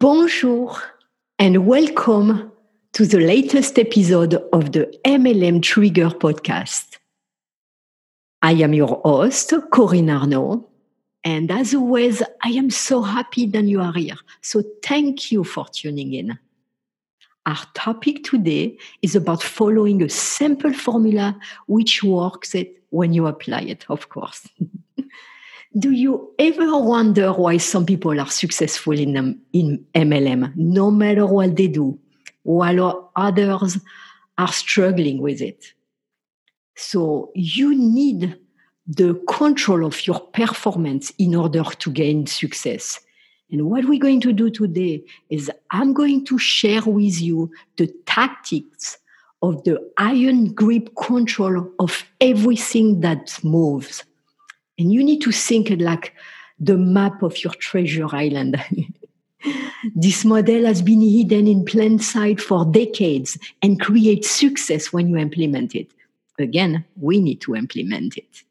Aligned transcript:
Bonjour 0.00 0.76
and 1.38 1.66
welcome 1.66 2.50
to 2.94 3.06
the 3.06 3.20
latest 3.20 3.78
episode 3.78 4.34
of 4.52 4.72
the 4.72 4.92
MLM 5.04 5.62
Trigger 5.62 6.10
podcast. 6.10 6.98
I 8.42 8.52
am 8.54 8.74
your 8.74 9.00
host, 9.04 9.54
Corinne 9.72 10.10
Arnaud, 10.10 10.68
and 11.22 11.50
as 11.50 11.74
always, 11.74 12.22
I 12.42 12.48
am 12.48 12.70
so 12.70 13.02
happy 13.02 13.46
that 13.46 13.64
you 13.64 13.80
are 13.80 13.92
here. 13.92 14.16
So 14.42 14.64
thank 14.82 15.30
you 15.30 15.44
for 15.44 15.66
tuning 15.68 16.12
in. 16.12 16.38
Our 17.46 17.64
topic 17.74 18.24
today 18.24 18.76
is 19.00 19.14
about 19.14 19.44
following 19.44 20.02
a 20.02 20.08
simple 20.08 20.72
formula 20.72 21.38
which 21.66 22.02
works 22.02 22.54
it 22.56 22.82
when 22.90 23.12
you 23.12 23.28
apply 23.28 23.60
it, 23.60 23.86
of 23.88 24.08
course. 24.08 24.48
Do 25.76 25.90
you 25.90 26.32
ever 26.38 26.78
wonder 26.78 27.32
why 27.32 27.56
some 27.56 27.84
people 27.84 28.20
are 28.20 28.30
successful 28.30 28.96
in, 28.96 29.16
um, 29.16 29.40
in 29.52 29.84
MLM, 29.92 30.54
no 30.54 30.88
matter 30.88 31.26
what 31.26 31.56
they 31.56 31.66
do, 31.66 31.98
while 32.44 33.10
others 33.16 33.78
are 34.38 34.52
struggling 34.52 35.20
with 35.20 35.40
it? 35.40 35.72
So 36.76 37.32
you 37.34 37.76
need 37.76 38.38
the 38.86 39.14
control 39.28 39.84
of 39.84 40.06
your 40.06 40.20
performance 40.20 41.10
in 41.18 41.34
order 41.34 41.64
to 41.64 41.90
gain 41.90 42.28
success. 42.28 43.00
And 43.50 43.68
what 43.68 43.86
we're 43.86 43.98
going 43.98 44.20
to 44.20 44.32
do 44.32 44.50
today 44.50 45.02
is 45.28 45.50
I'm 45.72 45.92
going 45.92 46.24
to 46.26 46.38
share 46.38 46.82
with 46.82 47.20
you 47.20 47.50
the 47.78 47.92
tactics 48.06 48.96
of 49.42 49.64
the 49.64 49.80
iron 49.98 50.52
grip 50.52 50.90
control 50.96 51.68
of 51.80 52.04
everything 52.20 53.00
that 53.00 53.40
moves 53.42 54.04
and 54.78 54.92
you 54.92 55.04
need 55.04 55.20
to 55.22 55.32
think 55.32 55.70
like 55.78 56.14
the 56.58 56.76
map 56.76 57.22
of 57.22 57.42
your 57.42 57.52
treasure 57.54 58.06
island. 58.14 58.62
this 59.94 60.24
model 60.24 60.64
has 60.64 60.82
been 60.82 61.00
hidden 61.00 61.46
in 61.46 61.64
plain 61.64 61.98
sight 61.98 62.40
for 62.40 62.64
decades 62.64 63.38
and 63.62 63.80
creates 63.80 64.30
success 64.30 64.92
when 64.92 65.08
you 65.08 65.16
implement 65.16 65.74
it. 65.74 65.90
Again, 66.38 66.84
we 67.00 67.20
need 67.20 67.40
to 67.42 67.54
implement 67.54 68.16
it. 68.16 68.42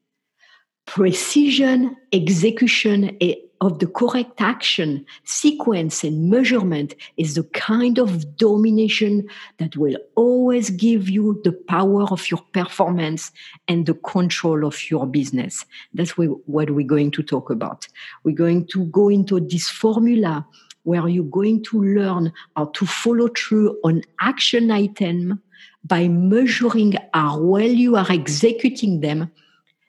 Precision, 0.86 1.96
execution, 2.12 3.16
of 3.60 3.78
the 3.78 3.86
correct 3.86 4.40
action, 4.40 5.06
sequence, 5.24 6.04
and 6.04 6.30
measurement 6.30 6.94
is 7.16 7.34
the 7.34 7.44
kind 7.44 7.98
of 7.98 8.36
domination 8.36 9.26
that 9.58 9.76
will 9.76 9.96
always 10.16 10.70
give 10.70 11.08
you 11.08 11.40
the 11.44 11.52
power 11.52 12.04
of 12.10 12.30
your 12.30 12.40
performance 12.52 13.30
and 13.68 13.86
the 13.86 13.94
control 13.94 14.66
of 14.66 14.90
your 14.90 15.06
business. 15.06 15.64
That's 15.94 16.16
what 16.18 16.30
we're 16.46 16.86
going 16.86 17.10
to 17.12 17.22
talk 17.22 17.50
about. 17.50 17.86
We're 18.24 18.36
going 18.36 18.66
to 18.68 18.84
go 18.86 19.08
into 19.08 19.40
this 19.40 19.68
formula 19.68 20.46
where 20.82 21.08
you're 21.08 21.24
going 21.24 21.62
to 21.64 21.82
learn 21.82 22.32
how 22.56 22.66
to 22.66 22.86
follow 22.86 23.28
through 23.28 23.78
on 23.84 24.02
action 24.20 24.70
item 24.70 25.40
by 25.84 26.08
measuring 26.08 26.94
how 27.12 27.38
well 27.40 27.62
you 27.62 27.96
are 27.96 28.10
executing 28.10 29.00
them 29.00 29.30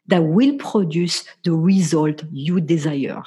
that 0.07 0.23
will 0.23 0.55
produce 0.57 1.25
the 1.43 1.53
result 1.53 2.23
you 2.31 2.61
desire. 2.61 3.23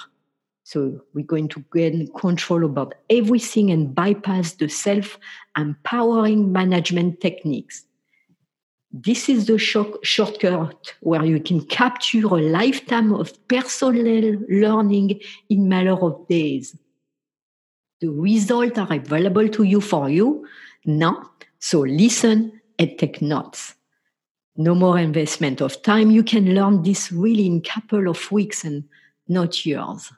So 0.69 1.01
we're 1.15 1.25
going 1.25 1.49
to 1.49 1.65
gain 1.73 2.09
control 2.09 2.63
about 2.63 2.95
everything 3.09 3.71
and 3.71 3.95
bypass 3.95 4.53
the 4.53 4.69
self 4.69 5.19
empowering 5.57 6.53
management 6.53 7.23
techniques. 7.23 7.87
This 8.93 9.31
is 9.31 9.47
the 9.47 9.57
shortcut 9.57 10.95
where 11.01 11.25
you 11.25 11.41
can 11.41 11.65
capture 11.65 12.27
a 12.27 12.43
lifetime 12.43 13.15
of 13.15 13.33
personal 13.49 14.37
learning 14.51 15.23
in 15.49 15.71
matter 15.71 15.95
of 15.95 16.29
days. 16.29 16.77
The 18.03 18.09
results 18.09 18.77
are 18.77 18.93
available 18.93 19.49
to 19.49 19.63
you 19.63 19.81
for 19.81 20.11
you 20.11 20.47
now. 20.85 21.31
So 21.61 21.81
listen 21.81 22.61
and 22.79 22.99
take 22.99 23.23
notes. 23.23 23.75
No 24.59 24.75
more 24.75 24.99
investment 24.99 25.63
of 25.63 25.81
time. 25.81 26.11
You 26.11 26.23
can 26.23 26.55
learn 26.55 26.83
this 26.83 27.11
really 27.11 27.47
in 27.47 27.63
couple 27.63 28.07
of 28.07 28.31
weeks 28.31 28.65
and 28.65 28.85
not 29.29 29.65
years. 29.65 30.13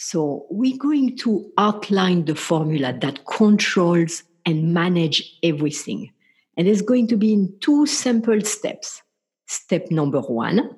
So 0.00 0.46
we're 0.48 0.78
going 0.78 1.16
to 1.18 1.50
outline 1.58 2.26
the 2.26 2.36
formula 2.36 2.96
that 3.00 3.26
controls 3.26 4.22
and 4.46 4.72
manage 4.72 5.36
everything. 5.42 6.12
And 6.56 6.68
it's 6.68 6.82
going 6.82 7.08
to 7.08 7.16
be 7.16 7.32
in 7.32 7.52
two 7.58 7.84
simple 7.84 8.40
steps. 8.42 9.02
Step 9.46 9.90
number 9.90 10.20
one 10.20 10.70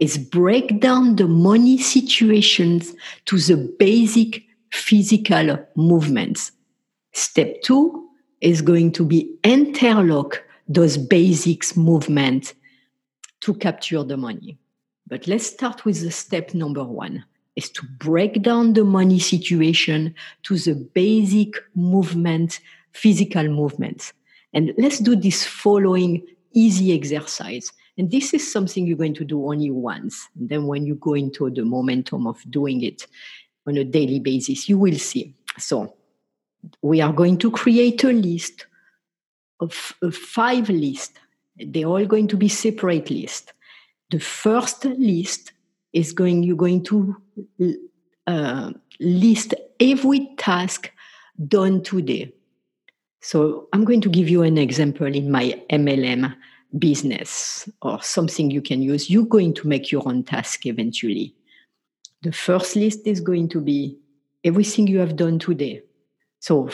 is 0.00 0.18
break 0.18 0.80
down 0.80 1.14
the 1.14 1.28
money 1.28 1.78
situations 1.78 2.92
to 3.26 3.38
the 3.38 3.72
basic 3.78 4.42
physical 4.72 5.56
movements. 5.76 6.50
Step 7.12 7.62
two 7.62 8.08
is 8.40 8.60
going 8.60 8.90
to 8.90 9.04
be 9.04 9.32
interlock 9.44 10.42
those 10.66 10.96
basics 10.96 11.76
movements 11.76 12.54
to 13.42 13.54
capture 13.54 14.02
the 14.02 14.16
money. 14.16 14.58
But 15.06 15.28
let's 15.28 15.46
start 15.46 15.84
with 15.84 16.00
the 16.00 16.10
step 16.10 16.54
number 16.54 16.82
one 16.82 17.24
is 17.56 17.70
to 17.70 17.86
break 17.98 18.42
down 18.42 18.72
the 18.72 18.84
money 18.84 19.18
situation 19.18 20.14
to 20.42 20.58
the 20.58 20.74
basic 20.74 21.54
movement, 21.74 22.60
physical 22.92 23.48
movements. 23.48 24.12
And 24.52 24.72
let's 24.78 24.98
do 24.98 25.16
this 25.16 25.44
following 25.46 26.24
easy 26.52 26.94
exercise. 26.94 27.72
And 27.96 28.10
this 28.10 28.34
is 28.34 28.50
something 28.50 28.86
you're 28.86 28.96
going 28.96 29.14
to 29.14 29.24
do 29.24 29.46
only 29.46 29.70
once. 29.70 30.28
And 30.38 30.48
then 30.48 30.66
when 30.66 30.84
you 30.84 30.96
go 30.96 31.14
into 31.14 31.48
the 31.50 31.64
momentum 31.64 32.26
of 32.26 32.38
doing 32.50 32.82
it 32.82 33.06
on 33.66 33.76
a 33.76 33.84
daily 33.84 34.18
basis, 34.18 34.68
you 34.68 34.78
will 34.78 34.98
see. 34.98 35.34
So 35.58 35.94
we 36.82 37.00
are 37.00 37.12
going 37.12 37.38
to 37.38 37.50
create 37.50 38.02
a 38.04 38.12
list 38.12 38.66
of, 39.60 39.94
of 40.02 40.16
five 40.16 40.68
lists. 40.68 41.18
They're 41.56 41.86
all 41.86 42.04
going 42.06 42.28
to 42.28 42.36
be 42.36 42.48
separate 42.48 43.10
lists. 43.10 43.52
The 44.10 44.18
first 44.18 44.84
list 44.84 45.52
is 45.94 46.12
going 46.12 46.42
you're 46.42 46.56
going 46.56 46.82
to 46.82 47.16
uh, 48.26 48.72
list 49.00 49.54
every 49.80 50.28
task 50.36 50.90
done 51.48 51.82
today. 51.82 52.32
So 53.20 53.68
i'm 53.72 53.84
going 53.84 54.02
to 54.02 54.10
give 54.10 54.28
you 54.28 54.42
an 54.42 54.58
example 54.58 55.06
in 55.06 55.30
my 55.30 55.58
mlm 55.70 56.34
business 56.78 57.68
or 57.82 58.02
something 58.02 58.50
you 58.50 58.60
can 58.60 58.82
use. 58.82 59.08
You're 59.08 59.26
going 59.26 59.54
to 59.54 59.68
make 59.68 59.92
your 59.92 60.02
own 60.06 60.24
task 60.24 60.66
eventually. 60.66 61.34
The 62.22 62.32
first 62.32 62.74
list 62.76 63.06
is 63.06 63.20
going 63.20 63.48
to 63.50 63.60
be 63.60 63.96
everything 64.42 64.88
you 64.88 64.98
have 64.98 65.16
done 65.16 65.38
today. 65.38 65.82
So 66.40 66.68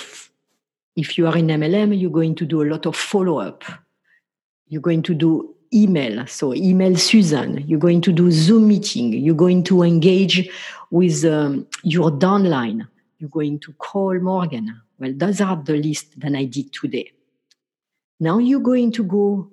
if 0.97 1.19
you 1.19 1.27
are 1.27 1.37
in 1.37 1.47
mlm 1.49 1.99
you're 2.01 2.11
going 2.11 2.35
to 2.37 2.47
do 2.47 2.63
a 2.63 2.71
lot 2.71 2.87
of 2.87 2.97
follow-up. 2.97 3.63
You're 4.67 4.83
going 4.83 5.03
to 5.03 5.15
do 5.15 5.55
email. 5.73 6.27
So 6.27 6.55
email 6.55 6.97
Susan. 6.97 7.67
You're 7.67 7.79
going 7.79 8.01
to 8.03 8.13
do 8.13 8.31
Zoom 8.31 8.69
meeting. 8.69 9.13
You're 9.13 9.35
going 9.35 9.63
to 9.65 9.83
engage 9.83 10.51
with 10.91 11.25
um, 11.25 11.67
your 11.83 12.11
downline. 12.11 12.87
You're 13.19 13.31
going 13.31 13.59
to 13.61 13.73
call 13.75 14.19
Morgan. 14.19 14.81
Well, 14.99 15.13
those 15.15 15.41
are 15.41 15.57
the 15.57 15.77
list 15.77 16.19
that 16.21 16.35
I 16.35 16.45
did 16.45 16.73
today. 16.73 17.13
Now 18.19 18.39
you're 18.39 18.61
going 18.61 18.93
to 18.93 19.05
go 19.05 19.51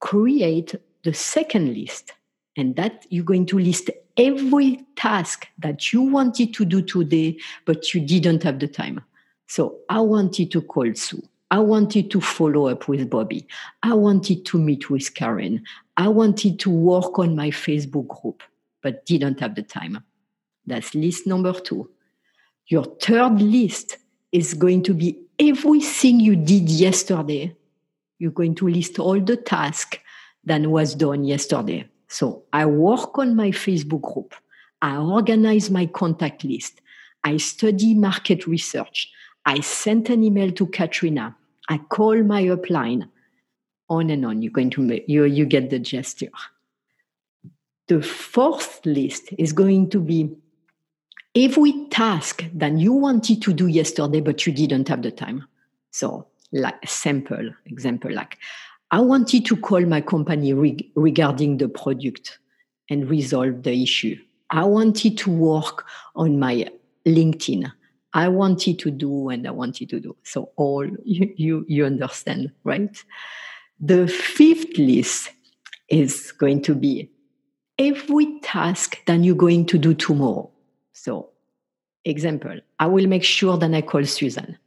create 0.00 0.74
the 1.04 1.14
second 1.14 1.74
list. 1.74 2.12
And 2.56 2.74
that 2.74 3.06
you're 3.08 3.24
going 3.24 3.46
to 3.46 3.58
list 3.58 3.88
every 4.16 4.84
task 4.96 5.46
that 5.58 5.92
you 5.92 6.02
wanted 6.02 6.52
to 6.54 6.64
do 6.64 6.82
today, 6.82 7.38
but 7.64 7.94
you 7.94 8.00
didn't 8.00 8.42
have 8.42 8.58
the 8.58 8.66
time. 8.66 9.00
So 9.46 9.78
I 9.88 10.00
wanted 10.00 10.50
to 10.50 10.62
call 10.62 10.92
Sue. 10.94 11.22
I 11.50 11.58
wanted 11.60 12.10
to 12.10 12.20
follow 12.20 12.68
up 12.68 12.88
with 12.88 13.08
Bobby. 13.08 13.46
I 13.82 13.94
wanted 13.94 14.44
to 14.46 14.58
meet 14.58 14.90
with 14.90 15.14
Karen. 15.14 15.64
I 15.96 16.08
wanted 16.08 16.58
to 16.60 16.70
work 16.70 17.18
on 17.18 17.34
my 17.34 17.50
Facebook 17.50 18.08
group, 18.20 18.42
but 18.82 19.06
didn't 19.06 19.40
have 19.40 19.54
the 19.54 19.62
time. 19.62 20.02
That's 20.66 20.94
list 20.94 21.26
number 21.26 21.52
two. 21.54 21.90
Your 22.66 22.84
third 22.84 23.40
list 23.40 23.96
is 24.30 24.52
going 24.52 24.82
to 24.82 24.94
be 24.94 25.18
everything 25.38 26.20
you 26.20 26.36
did 26.36 26.68
yesterday. 26.68 27.56
You're 28.18 28.32
going 28.32 28.54
to 28.56 28.68
list 28.68 28.98
all 28.98 29.18
the 29.18 29.36
tasks 29.36 29.98
that 30.44 30.60
was 30.62 30.94
done 30.94 31.24
yesterday. 31.24 31.88
So 32.08 32.42
I 32.52 32.66
work 32.66 33.18
on 33.18 33.36
my 33.36 33.50
Facebook 33.50 34.02
group. 34.02 34.34
I 34.82 34.96
organize 34.96 35.70
my 35.70 35.86
contact 35.86 36.44
list. 36.44 36.80
I 37.24 37.38
study 37.38 37.94
market 37.94 38.46
research. 38.46 39.10
I 39.46 39.60
sent 39.60 40.10
an 40.10 40.22
email 40.22 40.52
to 40.52 40.66
Katrina. 40.66 41.36
I 41.68 41.78
call 41.78 42.22
my 42.22 42.42
upline. 42.44 43.08
On 43.90 44.10
and 44.10 44.26
on. 44.26 44.42
You're 44.42 44.52
going 44.52 44.68
to 44.70 45.00
you 45.10 45.24
you 45.24 45.46
get 45.46 45.70
the 45.70 45.78
gesture. 45.78 46.28
The 47.86 48.02
fourth 48.02 48.84
list 48.84 49.30
is 49.38 49.54
going 49.54 49.88
to 49.90 50.00
be 50.00 50.36
every 51.34 51.86
task 51.88 52.44
that 52.52 52.76
you 52.76 52.92
wanted 52.92 53.40
to 53.42 53.52
do 53.54 53.66
yesterday 53.66 54.20
but 54.20 54.46
you 54.46 54.52
didn't 54.52 54.88
have 54.88 55.00
the 55.00 55.10
time. 55.10 55.46
So, 55.90 56.26
like 56.52 56.76
simple 56.86 57.50
example, 57.64 58.12
like 58.12 58.36
I 58.90 59.00
wanted 59.00 59.46
to 59.46 59.56
call 59.56 59.80
my 59.86 60.02
company 60.02 60.52
re- 60.52 60.92
regarding 60.94 61.56
the 61.56 61.68
product 61.68 62.38
and 62.90 63.08
resolve 63.08 63.62
the 63.62 63.82
issue. 63.82 64.16
I 64.50 64.64
wanted 64.64 65.16
to 65.18 65.30
work 65.30 65.86
on 66.14 66.38
my 66.38 66.70
LinkedIn 67.06 67.72
I 68.14 68.28
wanted 68.28 68.78
to 68.80 68.90
do 68.90 69.28
and 69.28 69.46
I 69.46 69.50
wanted 69.50 69.90
to 69.90 70.00
do. 70.00 70.16
So 70.22 70.50
all 70.56 70.86
you, 71.04 71.32
you, 71.36 71.64
you 71.68 71.84
understand, 71.84 72.52
right? 72.64 73.04
The 73.80 74.08
fifth 74.08 74.78
list 74.78 75.30
is 75.88 76.32
going 76.32 76.62
to 76.62 76.74
be 76.74 77.10
every 77.78 78.40
task 78.40 79.04
that 79.06 79.22
you're 79.22 79.36
going 79.36 79.66
to 79.66 79.78
do 79.78 79.94
tomorrow. 79.94 80.50
So, 80.92 81.30
example, 82.04 82.58
I 82.78 82.86
will 82.86 83.06
make 83.06 83.24
sure 83.24 83.56
that 83.56 83.72
I 83.72 83.82
call 83.82 84.04
Susan. 84.04 84.58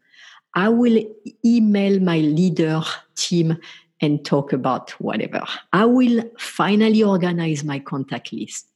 I 0.56 0.70
will 0.70 1.04
email 1.46 2.00
my 2.00 2.20
leader 2.20 2.82
team 3.16 3.58
and 4.02 4.26
talk 4.26 4.54
about 4.54 4.92
whatever. 4.92 5.44
I 5.74 5.86
will 5.86 6.24
finally 6.38 7.04
organize 7.04 7.64
my 7.64 7.80
contact 7.80 8.34
list 8.34 8.68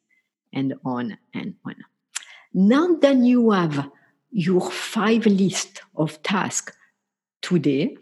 and 0.53 0.73
on 0.85 1.17
and 1.33 1.55
on. 1.65 1.75
Now 2.53 2.95
that 2.95 3.17
you 3.17 3.51
have 3.51 3.89
your 4.35 4.69
five 4.69 5.25
list 5.25 5.81
of 5.95 6.21
tasks 6.23 6.73
today, 7.41 7.95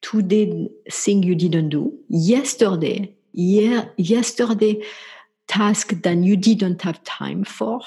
today 0.00 0.66
thing 0.90 1.22
you 1.22 1.34
didn't 1.34 1.68
do, 1.68 1.92
yesterday, 2.08 3.14
yeah, 3.32 3.84
yesterday 3.98 4.82
task 5.46 5.90
that 6.02 6.16
you 6.16 6.38
didn't 6.38 6.80
have 6.80 7.04
time 7.04 7.44
for, 7.44 7.82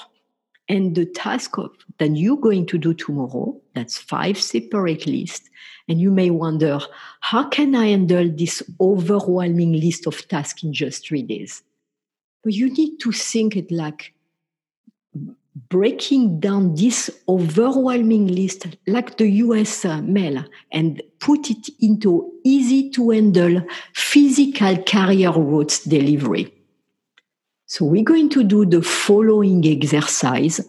and 0.68 0.94
the 0.94 1.06
task 1.06 1.58
of, 1.58 1.72
that 1.98 2.16
you're 2.16 2.36
going 2.36 2.66
to 2.66 2.78
do 2.78 2.94
tomorrow, 2.94 3.60
that's 3.74 3.98
five 3.98 4.40
separate 4.40 5.04
lists. 5.06 5.50
And 5.88 6.00
you 6.00 6.12
may 6.12 6.30
wonder, 6.30 6.78
how 7.20 7.48
can 7.48 7.74
I 7.74 7.88
handle 7.88 8.30
this 8.30 8.62
overwhelming 8.80 9.72
list 9.72 10.06
of 10.06 10.28
tasks 10.28 10.62
in 10.62 10.72
just 10.72 11.08
three 11.08 11.22
days? 11.22 11.64
But 12.44 12.52
you 12.52 12.72
need 12.72 12.98
to 13.00 13.10
think 13.10 13.56
it 13.56 13.72
like 13.72 14.14
breaking 15.68 16.40
down 16.40 16.74
this 16.74 17.10
overwhelming 17.28 18.28
list 18.28 18.66
like 18.86 19.16
the 19.16 19.28
US 19.28 19.84
mail 19.84 20.44
and 20.72 21.02
put 21.20 21.50
it 21.50 21.68
into 21.80 22.32
easy 22.44 22.90
to 22.90 23.10
handle 23.10 23.62
physical 23.94 24.76
carrier 24.82 25.32
routes 25.32 25.84
delivery. 25.84 26.52
So 27.66 27.84
we're 27.84 28.04
going 28.04 28.30
to 28.30 28.44
do 28.44 28.64
the 28.64 28.82
following 28.82 29.64
exercise 29.66 30.60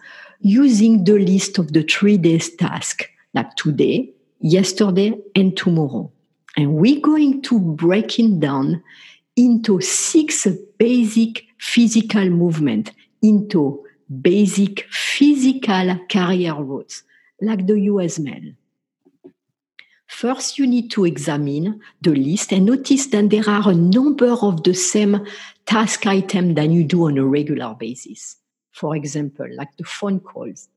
using 0.41 1.03
the 1.03 1.19
list 1.19 1.57
of 1.57 1.73
the 1.73 1.83
three 1.83 2.17
days 2.17 2.55
task, 2.55 3.09
like 3.33 3.55
today, 3.55 4.13
yesterday, 4.39 5.17
and 5.35 5.55
tomorrow. 5.55 6.11
And 6.57 6.75
we're 6.75 6.99
going 6.99 7.41
to 7.43 7.59
break 7.59 8.19
it 8.19 8.39
down 8.39 8.83
into 9.35 9.79
six 9.81 10.47
basic 10.77 11.45
physical 11.57 12.29
movement, 12.29 12.91
into 13.21 13.85
basic 14.09 14.87
physical 14.91 15.97
carrier 16.07 16.55
routes, 16.55 17.03
like 17.41 17.65
the 17.67 17.79
US 17.81 18.19
mail. 18.19 18.53
First, 20.07 20.57
you 20.57 20.65
need 20.65 20.89
to 20.91 21.05
examine 21.05 21.79
the 22.01 22.15
list 22.15 22.51
and 22.51 22.65
notice 22.65 23.05
that 23.07 23.29
there 23.29 23.47
are 23.47 23.69
a 23.69 23.75
number 23.75 24.31
of 24.31 24.63
the 24.63 24.73
same 24.73 25.25
task 25.65 26.07
items 26.07 26.55
that 26.55 26.69
you 26.69 26.83
do 26.83 27.07
on 27.07 27.17
a 27.19 27.25
regular 27.25 27.75
basis. 27.75 28.37
For 28.71 28.95
example, 28.95 29.47
like 29.55 29.69
the 29.77 29.83
phone 29.83 30.19
calls. 30.19 30.67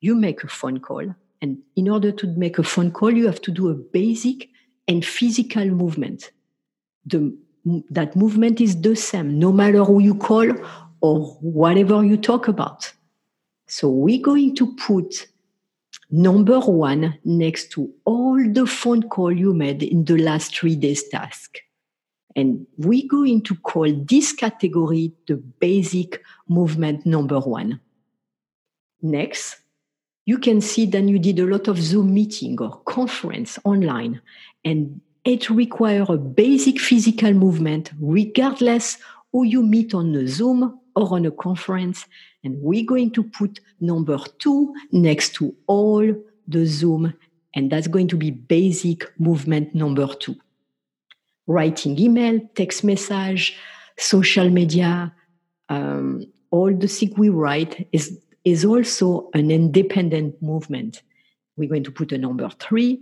You 0.00 0.14
make 0.14 0.44
a 0.44 0.48
phone 0.48 0.80
call, 0.80 1.14
and 1.40 1.58
in 1.76 1.88
order 1.88 2.12
to 2.12 2.26
make 2.36 2.58
a 2.58 2.62
phone 2.62 2.92
call, 2.92 3.10
you 3.10 3.26
have 3.26 3.40
to 3.42 3.50
do 3.50 3.68
a 3.70 3.74
basic 3.74 4.48
and 4.86 5.04
physical 5.04 5.64
movement. 5.64 6.30
The, 7.06 7.36
that 7.90 8.14
movement 8.14 8.60
is 8.60 8.80
the 8.80 8.94
same, 8.94 9.38
no 9.38 9.50
matter 9.50 9.82
who 9.82 10.00
you 10.00 10.14
call 10.14 10.52
or 11.00 11.36
whatever 11.40 12.04
you 12.04 12.16
talk 12.16 12.48
about. 12.48 12.92
So 13.66 13.88
we're 13.88 14.22
going 14.22 14.56
to 14.56 14.74
put 14.76 15.28
number 16.10 16.58
one 16.60 17.18
next 17.24 17.70
to 17.72 17.92
all 18.04 18.42
the 18.52 18.66
phone 18.66 19.08
call 19.08 19.32
you 19.32 19.52
made 19.52 19.82
in 19.82 20.04
the 20.04 20.16
last 20.16 20.56
three 20.56 20.76
days 20.76 21.06
task. 21.08 21.58
And 22.34 22.66
we're 22.76 23.08
going 23.08 23.42
to 23.42 23.56
call 23.56 23.92
this 23.92 24.32
category 24.32 25.12
the 25.26 25.36
basic 25.36 26.22
movement 26.48 27.04
number 27.04 27.40
one. 27.40 27.80
Next, 29.02 29.56
you 30.24 30.38
can 30.38 30.60
see 30.60 30.86
that 30.86 31.02
you 31.04 31.18
did 31.18 31.38
a 31.40 31.46
lot 31.46 31.68
of 31.68 31.78
Zoom 31.78 32.14
meeting 32.14 32.60
or 32.60 32.80
conference 32.84 33.58
online, 33.64 34.20
and 34.64 35.00
it 35.24 35.48
requires 35.50 36.08
a 36.10 36.16
basic 36.16 36.78
physical 36.80 37.32
movement 37.32 37.90
regardless 38.00 38.98
who 39.32 39.44
you 39.44 39.62
meet 39.62 39.94
on 39.94 40.12
the 40.12 40.26
Zoom 40.26 40.78
or 40.98 41.14
on 41.14 41.24
a 41.24 41.30
conference. 41.30 42.06
And 42.42 42.60
we're 42.60 42.84
going 42.84 43.12
to 43.12 43.22
put 43.22 43.60
number 43.80 44.18
two 44.38 44.74
next 44.90 45.34
to 45.34 45.54
all 45.66 46.04
the 46.46 46.66
Zoom. 46.66 47.14
And 47.54 47.70
that's 47.70 47.86
going 47.86 48.08
to 48.08 48.16
be 48.16 48.30
basic 48.30 49.04
movement 49.18 49.74
number 49.74 50.06
two. 50.14 50.36
Writing 51.46 51.98
email, 51.98 52.40
text 52.54 52.84
message, 52.84 53.56
social 53.96 54.50
media, 54.50 55.14
um, 55.68 56.24
all 56.50 56.74
the 56.74 56.88
things 56.88 57.16
we 57.16 57.28
write 57.28 57.88
is, 57.92 58.18
is 58.44 58.64
also 58.64 59.30
an 59.34 59.50
independent 59.50 60.40
movement. 60.42 61.02
We're 61.56 61.68
going 61.68 61.84
to 61.84 61.90
put 61.90 62.12
a 62.12 62.18
number 62.18 62.48
three, 62.58 63.00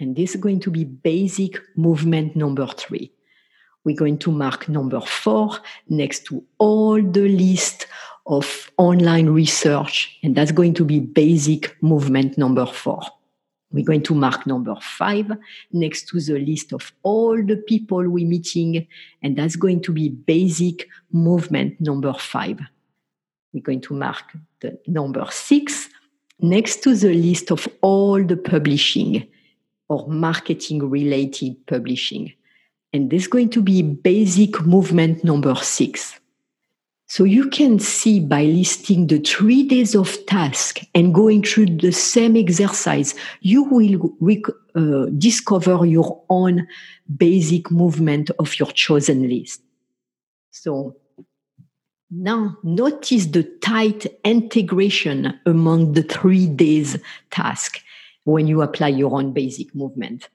and 0.00 0.16
this 0.16 0.34
is 0.34 0.40
going 0.40 0.60
to 0.60 0.70
be 0.70 0.84
basic 0.84 1.60
movement 1.76 2.36
number 2.36 2.66
three. 2.66 3.12
We're 3.84 3.96
going 3.96 4.18
to 4.18 4.32
mark 4.32 4.68
number 4.68 5.00
four 5.00 5.58
next 5.88 6.24
to 6.26 6.42
all 6.58 7.02
the 7.02 7.28
list 7.28 7.86
of 8.26 8.70
online 8.78 9.28
research, 9.28 10.18
and 10.22 10.34
that's 10.34 10.52
going 10.52 10.74
to 10.74 10.84
be 10.84 11.00
basic 11.00 11.76
movement 11.82 12.38
number 12.38 12.66
four. 12.66 13.02
We're 13.70 13.84
going 13.84 14.04
to 14.04 14.14
mark 14.14 14.46
number 14.46 14.76
five 14.80 15.30
next 15.72 16.08
to 16.08 16.20
the 16.20 16.38
list 16.38 16.72
of 16.72 16.92
all 17.02 17.36
the 17.44 17.56
people 17.56 18.08
we're 18.08 18.26
meeting, 18.26 18.86
and 19.22 19.36
that's 19.36 19.56
going 19.56 19.82
to 19.82 19.92
be 19.92 20.08
basic 20.08 20.88
movement 21.12 21.80
number 21.80 22.14
five. 22.14 22.60
We're 23.52 23.62
going 23.62 23.82
to 23.82 23.94
mark 23.94 24.22
the 24.60 24.78
number 24.86 25.26
six 25.30 25.90
next 26.40 26.82
to 26.84 26.94
the 26.94 27.12
list 27.12 27.50
of 27.50 27.68
all 27.82 28.22
the 28.24 28.36
publishing 28.36 29.28
or 29.88 30.06
marketing 30.08 30.88
related 30.88 31.66
publishing. 31.66 32.32
And 32.94 33.10
this 33.10 33.22
is 33.22 33.28
going 33.28 33.50
to 33.50 33.60
be 33.60 33.82
basic 33.82 34.64
movement 34.64 35.24
number 35.24 35.56
six. 35.56 36.20
So 37.08 37.24
you 37.24 37.50
can 37.50 37.80
see 37.80 38.20
by 38.20 38.44
listing 38.44 39.08
the 39.08 39.18
three 39.18 39.66
days 39.66 39.96
of 39.96 40.24
task 40.26 40.78
and 40.94 41.12
going 41.12 41.42
through 41.42 41.76
the 41.78 41.90
same 41.90 42.36
exercise, 42.36 43.16
you 43.40 43.64
will 43.64 44.16
rec- 44.20 44.46
uh, 44.76 45.06
discover 45.18 45.84
your 45.84 46.22
own 46.30 46.68
basic 47.16 47.68
movement 47.68 48.30
of 48.38 48.56
your 48.60 48.70
chosen 48.70 49.28
list. 49.28 49.60
So 50.52 50.94
now 52.12 52.56
notice 52.62 53.26
the 53.26 53.42
tight 53.60 54.06
integration 54.24 55.36
among 55.46 55.94
the 55.94 56.04
three 56.04 56.46
days 56.46 56.96
task 57.32 57.80
when 58.22 58.46
you 58.46 58.62
apply 58.62 58.88
your 58.88 59.16
own 59.16 59.32
basic 59.32 59.74
movement. 59.74 60.28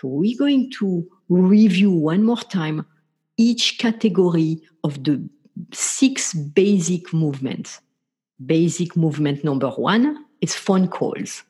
So 0.00 0.06
we're 0.06 0.38
going 0.38 0.70
to 0.78 1.04
review 1.28 1.90
one 1.90 2.22
more 2.22 2.36
time 2.36 2.86
each 3.36 3.78
category 3.78 4.62
of 4.84 5.02
the 5.02 5.28
six 5.72 6.34
basic 6.34 7.12
movements. 7.12 7.80
Basic 8.46 8.96
movement 8.96 9.42
number 9.42 9.70
one 9.70 10.24
is 10.40 10.54
phone 10.54 10.86
calls. 10.86 11.42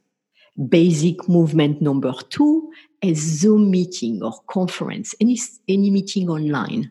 Basic 0.66 1.28
movement 1.28 1.82
number 1.82 2.14
two 2.30 2.72
is 3.02 3.18
Zoom 3.18 3.70
meeting 3.70 4.22
or 4.22 4.32
conference, 4.48 5.14
any, 5.20 5.38
any 5.68 5.90
meeting 5.90 6.30
online. 6.30 6.90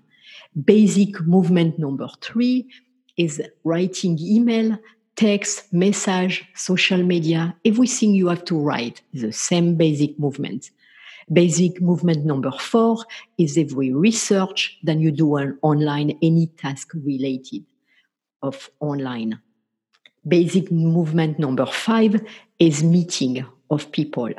Basic 0.64 1.20
movement 1.22 1.80
number 1.80 2.08
three 2.22 2.70
is 3.18 3.42
writing 3.64 4.20
email, 4.22 4.78
text, 5.16 5.74
message, 5.74 6.46
social 6.54 7.02
media, 7.02 7.56
everything 7.66 8.14
you 8.14 8.28
have 8.28 8.46
to 8.46 8.56
write, 8.56 9.02
the 9.12 9.34
same 9.34 9.76
basic 9.76 10.20
movement. 10.20 10.70
Basic 11.31 11.81
movement 11.81 12.25
number 12.25 12.51
four 12.51 13.03
is 13.38 13.57
every 13.57 13.93
research 13.93 14.77
that 14.84 14.98
you 14.98 15.12
do 15.12 15.38
on 15.38 15.57
online, 15.62 16.17
any 16.22 16.48
task 16.48 16.91
related 16.93 17.65
of 18.41 18.69
online. 18.79 19.39
Basic 20.25 20.72
movement 20.72 21.38
number 21.38 21.65
five 21.65 22.22
is 22.60 22.84
meeting 22.84 23.46
of 23.69 23.91
people. 23.91 24.29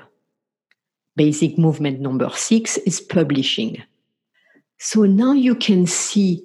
Basic 1.15 1.59
movement 1.59 2.01
number 2.01 2.31
six 2.33 2.79
is 2.79 3.01
publishing. 3.01 3.83
So 4.79 5.03
now 5.03 5.33
you 5.33 5.57
can 5.57 5.87
see 5.87 6.43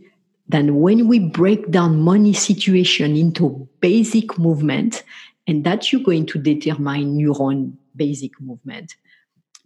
that 0.49 0.65
when 0.65 1.07
we 1.07 1.19
break 1.19 1.71
down 1.71 2.01
money 2.01 2.33
situation 2.33 3.15
into 3.15 3.69
basic 3.79 4.37
movement, 4.37 5.03
and 5.47 5.63
that 5.65 5.91
you're 5.91 6.03
going 6.03 6.25
to 6.25 6.39
determine 6.39 7.19
your 7.19 7.41
own 7.41 7.77
basic 7.95 8.39
movement, 8.41 8.95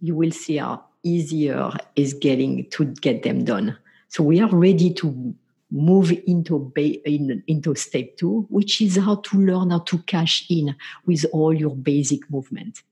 you 0.00 0.14
will 0.14 0.30
see 0.30 0.56
how 0.56 0.84
easier 1.02 1.70
is 1.96 2.14
getting 2.14 2.68
to 2.70 2.84
get 2.86 3.22
them 3.22 3.44
done. 3.44 3.76
So 4.08 4.22
we 4.22 4.40
are 4.40 4.48
ready 4.48 4.92
to 4.94 5.34
move 5.70 6.12
into, 6.26 6.72
in, 6.76 7.42
into 7.46 7.74
step 7.74 8.16
two, 8.16 8.46
which 8.48 8.80
is 8.80 8.96
how 8.96 9.16
to 9.16 9.38
learn 9.38 9.70
how 9.70 9.80
to 9.80 9.98
cash 9.98 10.46
in 10.48 10.74
with 11.06 11.26
all 11.32 11.52
your 11.52 11.76
basic 11.76 12.30
movement. 12.30 12.82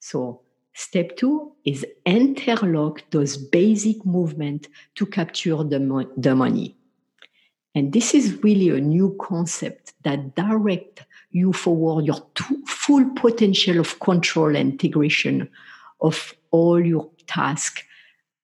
So 0.00 0.40
step 0.74 1.16
two 1.16 1.52
is 1.64 1.86
interlock 2.04 3.02
those 3.10 3.36
basic 3.36 4.04
movement 4.04 4.68
to 4.96 5.06
capture 5.06 5.62
the, 5.62 5.78
mo- 5.78 6.10
the 6.16 6.34
money. 6.34 6.76
And 7.74 7.92
this 7.92 8.14
is 8.14 8.42
really 8.42 8.70
a 8.70 8.80
new 8.80 9.16
concept 9.20 9.92
that 10.02 10.34
direct 10.34 11.04
you 11.30 11.52
forward 11.52 12.04
your 12.04 12.26
full 12.66 13.08
potential 13.10 13.78
of 13.78 14.00
control 14.00 14.56
and 14.56 14.72
integration 14.72 15.48
of 16.02 16.34
all 16.50 16.84
your 16.84 17.10
tasks 17.26 17.82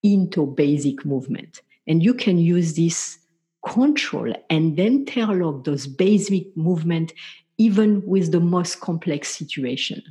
into 0.03 0.47
basic 0.47 1.05
movement. 1.05 1.63
And 1.87 2.03
you 2.03 2.15
can 2.15 2.39
use 2.39 2.75
this 2.75 3.19
control 3.65 4.33
and 4.51 4.77
then 4.77 5.05
interlock 5.07 5.65
those 5.65 5.87
basic 5.87 6.57
movement 6.57 7.13
even 7.59 8.05
with 8.07 8.33
the 8.33 8.41
most 8.41 8.81
complex 8.81 9.37
situation. 9.37 10.03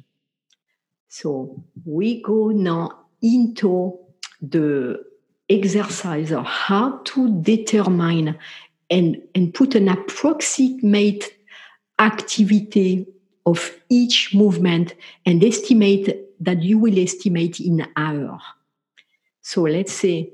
So 1.08 1.64
we 1.86 2.22
go 2.22 2.50
now 2.50 2.92
into 3.22 3.98
the 4.42 5.04
exercise 5.50 6.32
of 6.32 6.46
how 6.46 7.00
to 7.06 7.42
determine 7.42 8.38
and, 8.90 9.22
and 9.34 9.54
put 9.54 9.76
an 9.76 9.88
approximate 9.88 11.34
activity 12.00 13.08
of 13.46 13.80
each 13.90 14.34
movement 14.34 14.96
and 15.26 15.44
estimate 15.44 16.22
that 16.40 16.62
you 16.64 16.78
will 16.80 16.98
estimate 17.00 17.60
in 17.60 17.88
hour. 17.96 18.40
So 19.42 19.62
let's 19.64 19.94
say 19.94 20.32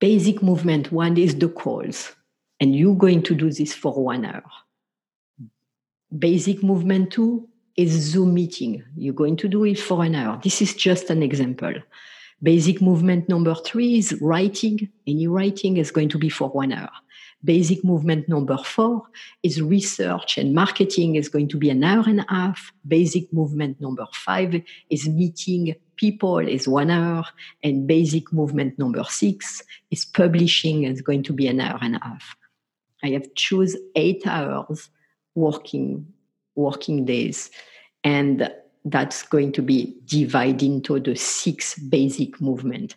basic 0.00 0.42
movement 0.42 0.92
one 0.92 1.16
is 1.16 1.34
the 1.34 1.48
calls, 1.48 2.14
and 2.60 2.76
you're 2.76 2.94
going 2.94 3.22
to 3.24 3.34
do 3.34 3.50
this 3.50 3.74
for 3.74 3.92
one 3.94 4.24
hour. 4.24 4.44
Basic 6.16 6.62
movement 6.62 7.12
two 7.12 7.48
is 7.76 7.90
Zoom 7.92 8.34
meeting. 8.34 8.84
You're 8.96 9.14
going 9.14 9.36
to 9.38 9.48
do 9.48 9.64
it 9.64 9.78
for 9.78 10.04
an 10.04 10.14
hour. 10.14 10.40
This 10.42 10.60
is 10.60 10.74
just 10.74 11.10
an 11.10 11.22
example. 11.22 11.74
Basic 12.42 12.80
movement 12.80 13.28
number 13.28 13.54
three 13.54 13.98
is 13.98 14.16
writing. 14.20 14.88
Any 15.06 15.26
writing 15.26 15.76
is 15.76 15.90
going 15.90 16.08
to 16.10 16.18
be 16.18 16.28
for 16.28 16.48
one 16.48 16.72
hour. 16.72 16.90
Basic 17.44 17.84
movement 17.84 18.28
number 18.28 18.58
four 18.58 19.02
is 19.44 19.62
research 19.62 20.38
and 20.38 20.54
marketing 20.54 21.14
is 21.14 21.28
going 21.28 21.48
to 21.48 21.56
be 21.56 21.70
an 21.70 21.84
hour 21.84 22.04
and 22.06 22.20
a 22.20 22.26
half. 22.28 22.72
Basic 22.86 23.32
movement 23.32 23.80
number 23.80 24.06
five 24.12 24.60
is 24.90 25.08
meeting 25.08 25.74
people 25.96 26.38
is 26.38 26.66
one 26.66 26.90
hour. 26.90 27.24
And 27.62 27.86
basic 27.86 28.32
movement 28.32 28.78
number 28.78 29.04
six 29.04 29.62
is 29.90 30.04
publishing 30.04 30.82
is 30.84 31.00
going 31.00 31.22
to 31.24 31.32
be 31.32 31.46
an 31.46 31.60
hour 31.60 31.78
and 31.80 31.96
a 31.96 32.00
half. 32.02 32.36
I 33.04 33.10
have 33.10 33.32
choose 33.34 33.76
eight 33.94 34.26
hours 34.26 34.90
working 35.36 36.06
working 36.56 37.04
days. 37.04 37.50
And 38.02 38.52
that's 38.84 39.22
going 39.22 39.52
to 39.52 39.62
be 39.62 39.96
divided 40.06 40.62
into 40.62 40.98
the 40.98 41.14
six 41.14 41.78
basic 41.78 42.40
movement. 42.40 42.96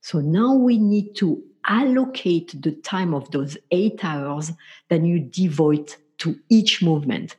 So 0.00 0.20
now 0.20 0.54
we 0.54 0.78
need 0.78 1.14
to 1.16 1.42
allocate 1.66 2.60
the 2.62 2.72
time 2.72 3.14
of 3.14 3.30
those 3.30 3.56
eight 3.70 4.04
hours 4.04 4.52
that 4.88 5.02
you 5.02 5.20
devote 5.20 5.96
to 6.18 6.38
each 6.48 6.82
movement. 6.82 7.36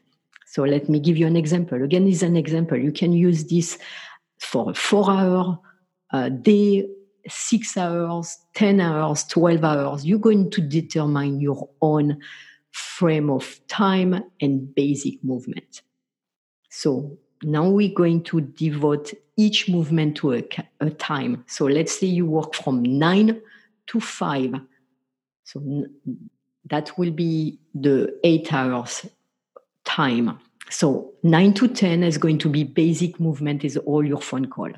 So 0.48 0.64
let 0.64 0.88
me 0.90 1.00
give 1.00 1.18
you 1.18 1.26
an 1.26 1.36
example. 1.36 1.82
Again, 1.84 2.08
is 2.08 2.24
an 2.24 2.38
example. 2.38 2.78
You 2.78 2.92
can 2.92 3.14
use 3.14 3.46
this 3.46 3.78
for 4.40 4.72
a 4.72 4.74
four 4.74 5.10
hour 5.10 5.60
day, 6.42 6.88
six 7.28 7.78
hours, 7.78 8.38
10 8.54 8.80
hours, 8.80 9.24
12 9.26 9.64
hours. 9.64 10.06
You're 10.06 10.20
going 10.20 10.52
to 10.52 10.62
determine 10.62 11.40
your 11.40 11.70
own 11.82 12.20
frame 12.72 13.30
of 13.30 13.60
time 13.68 14.24
and 14.42 14.74
basic 14.76 15.24
movement. 15.24 15.82
So 16.70 17.18
now 17.44 17.70
we're 17.70 17.94
going 17.94 18.24
to 18.26 18.42
devote 18.42 19.14
each 19.38 19.70
movement 19.70 20.18
to 20.18 20.34
a, 20.34 20.44
a 20.80 20.90
time. 20.92 21.44
So 21.48 21.66
let's 21.66 22.00
say 22.00 22.08
you 22.08 22.26
work 22.26 22.56
from 22.56 22.84
nine 22.84 23.42
to 23.88 24.00
five. 24.00 24.56
So 25.44 25.86
that 26.70 26.98
will 26.98 27.12
be 27.12 27.60
the 27.74 28.18
eight 28.24 28.54
hours 28.54 29.06
time. 29.84 30.40
So 30.70 31.14
9 31.24 31.54
to 31.56 31.68
10 31.68 32.04
is 32.04 32.18
going 32.18 32.38
to 32.40 32.50
be 32.50 32.64
basic 32.64 33.20
movement 33.20 33.64
is 33.64 33.78
all 33.78 34.06
your 34.06 34.22
phone 34.22 34.48
call. 34.48 34.72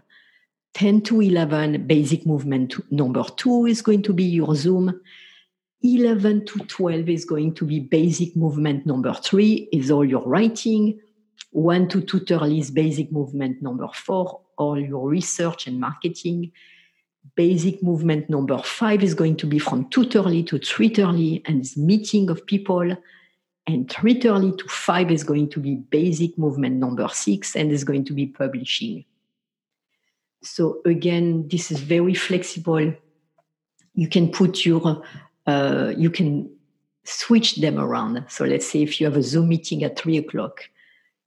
10 0.73 1.01
to 1.01 1.21
11 1.21 1.87
basic 1.87 2.25
movement 2.25 2.73
number 2.91 3.23
2 3.23 3.67
is 3.67 3.81
going 3.81 4.01
to 4.03 4.13
be 4.13 4.23
your 4.23 4.55
Zoom. 4.55 4.99
11 5.83 6.45
to 6.47 6.59
12 6.59 7.09
is 7.09 7.25
going 7.25 7.53
to 7.53 7.65
be 7.65 7.79
basic 7.79 8.35
movement 8.35 8.85
number 8.85 9.13
3 9.13 9.69
is 9.71 9.91
all 9.91 10.03
your 10.03 10.27
writing. 10.27 10.99
1 11.51 11.87
to 11.89 12.01
2 12.01 12.35
is 12.45 12.71
basic 12.71 13.11
movement 13.11 13.61
number 13.61 13.87
4 13.93 14.41
all 14.57 14.79
your 14.79 15.07
research 15.07 15.67
and 15.67 15.79
marketing 15.79 16.51
basic 17.35 17.81
movement 17.81 18.29
number 18.29 18.57
five 18.59 19.03
is 19.03 19.13
going 19.13 19.35
to 19.37 19.47
be 19.47 19.59
from 19.59 19.89
2.30 19.89 20.47
to 20.47 20.59
3.30 20.59 21.41
and 21.45 21.61
this 21.61 21.75
meeting 21.75 22.29
of 22.29 22.45
people. 22.45 22.95
And 23.67 23.87
3.30 23.87 24.59
to 24.59 24.67
5 24.67 25.11
is 25.11 25.23
going 25.23 25.49
to 25.49 25.59
be 25.59 25.75
basic 25.75 26.37
movement 26.37 26.75
number 26.75 27.07
six 27.09 27.55
and 27.55 27.71
is 27.71 27.83
going 27.83 28.05
to 28.05 28.13
be 28.13 28.27
publishing. 28.27 29.05
So 30.43 30.81
again, 30.85 31.47
this 31.47 31.71
is 31.71 31.79
very 31.79 32.13
flexible. 32.13 32.93
You 33.95 34.07
can 34.07 34.29
put 34.29 34.65
your, 34.65 35.03
uh, 35.47 35.93
you 35.97 36.11
can 36.11 36.55
switch 37.05 37.55
them 37.55 37.79
around. 37.79 38.23
So 38.29 38.45
let's 38.45 38.69
say 38.69 38.83
if 38.83 38.99
you 38.99 39.07
have 39.07 39.17
a 39.17 39.23
Zoom 39.23 39.49
meeting 39.49 39.83
at 39.83 39.97
three 39.97 40.17
o'clock, 40.17 40.69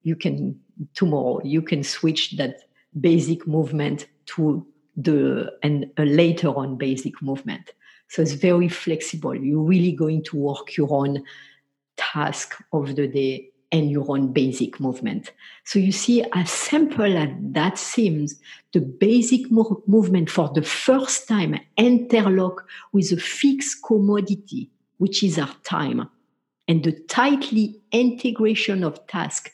you 0.02 0.14
can 0.14 0.61
tomorrow, 0.95 1.40
you 1.45 1.62
can 1.62 1.83
switch 1.83 2.37
that 2.37 2.61
basic 3.00 3.47
movement 3.47 4.07
to 4.26 4.64
the 4.99 5.52
and 5.62 5.87
a 5.97 6.05
later 6.05 6.49
on 6.49 6.76
basic 6.76 7.23
movement. 7.23 7.73
So 8.09 8.23
it's 8.23 8.33
very 8.33 8.69
flexible. 8.69 9.35
You're 9.35 9.62
really 9.62 9.93
going 9.93 10.25
to 10.25 10.37
work 10.37 10.76
your 10.76 10.93
own 10.93 11.23
task 11.97 12.55
of 12.73 12.97
the 12.97 13.07
day 13.07 13.50
and 13.71 13.90
your 13.90 14.11
own 14.11 14.33
basic 14.33 14.81
movement. 14.81 15.31
So 15.64 15.78
you 15.78 15.93
see, 15.93 16.25
as 16.33 16.50
simple 16.50 17.17
as 17.17 17.28
that 17.38 17.78
seems, 17.78 18.40
the 18.73 18.81
basic 18.81 19.50
mo- 19.50 19.83
movement 19.87 20.31
for 20.31 20.50
the 20.55 20.62
first 20.62 21.28
time 21.28 21.61
interlock 21.76 22.67
with 22.93 23.12
a 23.12 23.19
fixed 23.19 23.83
commodity, 23.85 24.71
which 24.97 25.23
is 25.23 25.38
our 25.38 25.55
time, 25.64 26.09
and 26.67 26.83
the 26.83 26.93
tightly 27.09 27.78
integration 27.93 28.85
of 28.85 29.07
tasks 29.07 29.50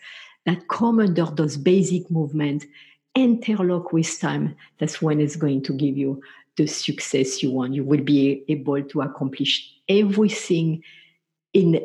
that 0.47 0.69
come 0.69 1.01
under 1.01 1.27
those 1.27 1.57
basic 1.57 2.09
movements 2.11 2.67
interlock 3.15 3.93
with 3.93 4.19
time, 4.21 4.57
that's 4.79 5.01
when 5.01 5.21
it's 5.21 5.37
going 5.37 5.63
to 5.63 5.73
give 5.73 5.97
you 5.97 6.23
the 6.57 6.67
success 6.67 7.43
you 7.43 7.51
want. 7.51 7.75
You 7.75 7.85
will 7.85 8.03
be 8.03 8.45
able 8.49 8.83
to 8.83 9.03
accomplish 9.03 9.73
everything 9.89 10.83
in 11.53 11.85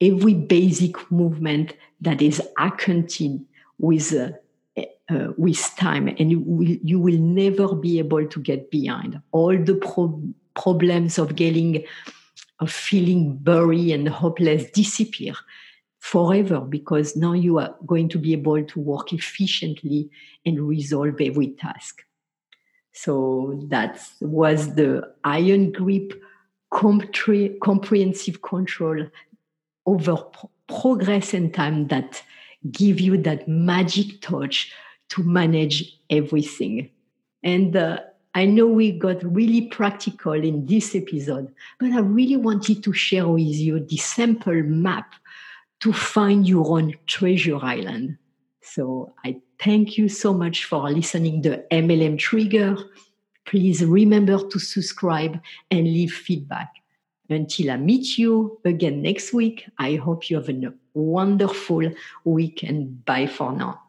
every 0.00 0.34
basic 0.34 1.10
movement 1.10 1.74
that 2.00 2.22
is 2.22 2.40
accounted 2.58 3.44
with 3.78 4.12
uh, 4.12 4.30
uh, 5.10 5.32
with 5.36 5.74
time, 5.76 6.08
and 6.08 6.30
you 6.30 6.40
will, 6.40 6.76
you 6.82 7.00
will 7.00 7.18
never 7.18 7.74
be 7.74 7.98
able 7.98 8.26
to 8.26 8.40
get 8.40 8.70
behind 8.70 9.20
all 9.32 9.56
the 9.56 9.74
pro- 9.76 10.22
problems 10.54 11.18
of 11.18 11.34
getting 11.34 11.84
of 12.60 12.70
feeling 12.70 13.36
buried 13.36 13.92
and 13.92 14.08
hopeless 14.08 14.70
disappear 14.72 15.32
forever 15.98 16.60
because 16.60 17.16
now 17.16 17.32
you 17.32 17.58
are 17.58 17.74
going 17.86 18.08
to 18.08 18.18
be 18.18 18.32
able 18.32 18.62
to 18.62 18.80
work 18.80 19.12
efficiently 19.12 20.10
and 20.46 20.60
resolve 20.60 21.20
every 21.20 21.48
task. 21.48 22.04
So 22.92 23.60
that 23.68 24.00
was 24.20 24.74
the 24.74 25.12
iron 25.24 25.72
grip 25.72 26.20
compre- 26.72 27.58
comprehensive 27.60 28.42
control 28.42 29.06
over 29.86 30.16
pro- 30.16 30.50
progress 30.68 31.34
and 31.34 31.52
time 31.52 31.88
that 31.88 32.22
give 32.70 33.00
you 33.00 33.16
that 33.18 33.48
magic 33.48 34.20
touch 34.20 34.72
to 35.10 35.22
manage 35.22 35.98
everything. 36.10 36.90
And 37.42 37.74
uh, 37.76 38.00
I 38.34 38.44
know 38.44 38.66
we 38.66 38.92
got 38.92 39.22
really 39.22 39.62
practical 39.62 40.32
in 40.32 40.66
this 40.66 40.94
episode, 40.94 41.52
but 41.80 41.92
I 41.92 42.00
really 42.00 42.36
wanted 42.36 42.82
to 42.84 42.92
share 42.92 43.26
with 43.28 43.42
you 43.42 43.80
the 43.80 43.96
sample 43.96 44.62
map 44.62 45.14
to 45.80 45.92
find 45.92 46.46
your 46.46 46.78
own 46.78 46.94
treasure 47.06 47.58
island. 47.62 48.18
So 48.62 49.12
I 49.24 49.40
thank 49.60 49.96
you 49.96 50.08
so 50.08 50.34
much 50.34 50.64
for 50.64 50.90
listening 50.90 51.42
to 51.42 51.64
MLM 51.70 52.18
Trigger. 52.18 52.76
Please 53.46 53.84
remember 53.84 54.38
to 54.48 54.58
subscribe 54.58 55.40
and 55.70 55.84
leave 55.84 56.12
feedback. 56.12 56.72
Until 57.30 57.70
I 57.70 57.76
meet 57.76 58.18
you 58.18 58.58
again 58.64 59.02
next 59.02 59.32
week, 59.32 59.66
I 59.78 59.96
hope 59.96 60.30
you 60.30 60.36
have 60.36 60.48
a 60.48 60.72
wonderful 60.94 61.90
week 62.24 62.62
and 62.62 63.04
bye 63.04 63.26
for 63.26 63.52
now. 63.52 63.87